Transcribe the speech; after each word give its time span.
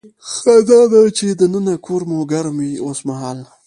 ښه 0.33 0.55
ده 0.67 1.01
چې 1.17 1.27
دننه 1.39 1.73
کور 1.85 2.01
مو 2.09 2.19
ګرم 2.31 2.57
وي 2.61 2.71
اوسمهال. 2.85 3.39